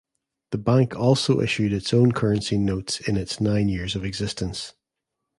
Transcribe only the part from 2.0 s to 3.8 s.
currency notes in its nine